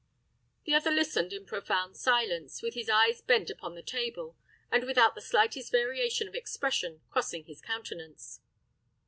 The 0.63 0.73
other 0.73 0.89
listened 0.89 1.31
in 1.31 1.45
profound 1.45 1.95
silence, 1.95 2.63
with 2.63 2.73
his 2.73 2.89
eyes 2.89 3.21
bent 3.21 3.51
upon 3.51 3.75
the 3.75 3.83
table, 3.83 4.35
and 4.71 4.83
without 4.83 5.13
the 5.13 5.21
slightest 5.21 5.71
variation 5.71 6.27
of 6.27 6.33
expression 6.33 7.01
crossing 7.11 7.45
his 7.45 7.61
countenance. 7.61 8.41